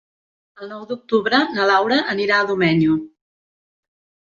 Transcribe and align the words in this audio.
El 0.65 0.71
nou 0.71 0.85
d'octubre 0.93 1.43
na 1.59 1.69
Laura 1.75 2.03
anirà 2.17 2.41
a 2.41 2.51
Domenyo. 2.55 3.01